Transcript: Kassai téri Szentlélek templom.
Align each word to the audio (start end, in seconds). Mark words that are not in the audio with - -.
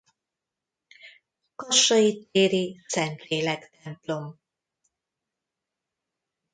Kassai 1.55 2.21
téri 2.31 2.81
Szentlélek 2.87 3.69
templom. 3.83 4.35